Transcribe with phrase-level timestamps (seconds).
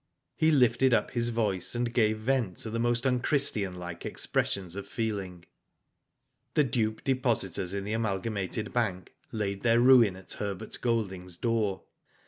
[0.35, 5.45] He lifted up his voice and gave vent to most unchristianlike expressions of feeling.
[6.55, 11.83] The duped depositors in the Amalgamated bank laid their ruin at Herbert Golding's door.